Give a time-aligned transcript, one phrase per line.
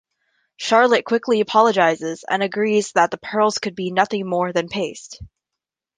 [0.57, 5.21] Charlotte quickly apologizes and agrees that the pearls could be nothing more than paste.